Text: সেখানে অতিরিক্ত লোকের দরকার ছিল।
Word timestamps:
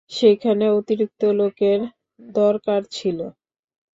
সেখানে 0.11 0.65
অতিরিক্ত 0.77 1.21
লোকের 1.39 1.79
দরকার 2.35 2.81
ছিল। 2.91 3.19